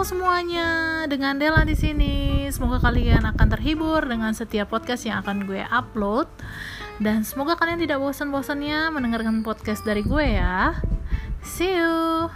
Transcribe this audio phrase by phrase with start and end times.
[0.00, 2.48] Semuanya, dengan Dela di sini.
[2.48, 6.26] Semoga kalian akan terhibur dengan setiap podcast yang akan gue upload
[7.04, 10.80] dan semoga kalian tidak bosan-bosannya mendengarkan podcast dari gue ya.
[11.44, 12.32] See you.